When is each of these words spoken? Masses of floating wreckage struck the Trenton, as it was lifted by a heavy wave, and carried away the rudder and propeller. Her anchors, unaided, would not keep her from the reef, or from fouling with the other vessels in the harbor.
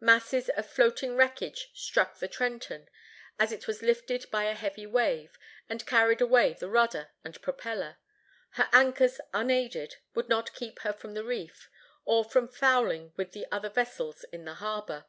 Masses 0.00 0.48
of 0.48 0.66
floating 0.68 1.14
wreckage 1.14 1.70
struck 1.72 2.18
the 2.18 2.26
Trenton, 2.26 2.88
as 3.38 3.52
it 3.52 3.68
was 3.68 3.80
lifted 3.80 4.28
by 4.28 4.42
a 4.46 4.54
heavy 4.56 4.88
wave, 4.88 5.38
and 5.68 5.86
carried 5.86 6.20
away 6.20 6.52
the 6.54 6.68
rudder 6.68 7.12
and 7.22 7.40
propeller. 7.42 7.96
Her 8.54 8.68
anchors, 8.72 9.20
unaided, 9.32 9.94
would 10.16 10.28
not 10.28 10.52
keep 10.52 10.80
her 10.80 10.92
from 10.92 11.14
the 11.14 11.22
reef, 11.22 11.70
or 12.04 12.24
from 12.24 12.48
fouling 12.48 13.12
with 13.16 13.30
the 13.30 13.46
other 13.52 13.70
vessels 13.70 14.24
in 14.32 14.44
the 14.44 14.54
harbor. 14.54 15.06